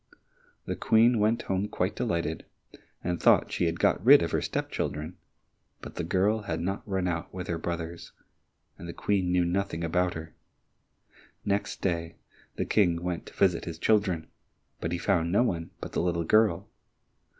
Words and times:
The 0.65 0.75
Queen 0.75 1.19
went 1.19 1.43
home 1.43 1.67
quite 1.67 1.95
delighted, 1.95 2.43
and 3.03 3.21
thought 3.21 3.51
she 3.51 3.65
had 3.65 3.79
got 3.79 4.03
rid 4.03 4.23
of 4.23 4.31
her 4.31 4.41
step 4.41 4.71
children, 4.71 5.15
but 5.79 5.93
the 5.93 6.03
girl 6.03 6.39
had 6.41 6.59
not 6.59 6.81
run 6.89 7.07
out 7.07 7.31
with 7.31 7.45
her 7.45 7.59
brothers, 7.59 8.11
and 8.79 8.89
the 8.89 8.93
Queen 8.93 9.31
knew 9.31 9.45
nothing 9.45 9.83
about 9.83 10.15
her. 10.15 10.33
Next 11.45 11.83
day 11.83 12.15
the 12.55 12.65
King 12.65 13.03
went 13.03 13.27
to 13.27 13.33
visit 13.35 13.65
his 13.65 13.77
children, 13.77 14.27
but 14.79 14.91
he 14.91 14.97
found 14.97 15.31
no 15.31 15.43
one 15.43 15.69
but 15.79 15.91
the 15.91 16.01
little 16.01 16.23
girl. 16.25 16.67